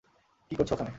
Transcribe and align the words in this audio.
কী 0.51 0.55
করছ 0.55 0.69
ওখানে? 0.73 0.89